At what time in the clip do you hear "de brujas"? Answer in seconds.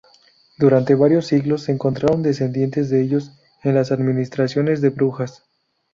4.81-5.43